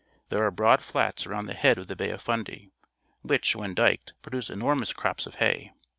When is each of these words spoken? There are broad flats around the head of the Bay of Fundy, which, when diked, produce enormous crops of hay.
There 0.29 0.43
are 0.43 0.49
broad 0.49 0.81
flats 0.81 1.27
around 1.27 1.45
the 1.45 1.53
head 1.53 1.77
of 1.77 1.85
the 1.85 1.95
Bay 1.95 2.09
of 2.09 2.23
Fundy, 2.23 2.71
which, 3.21 3.55
when 3.55 3.75
diked, 3.75 4.13
produce 4.23 4.49
enormous 4.49 4.93
crops 4.93 5.27
of 5.27 5.35
hay. 5.35 5.73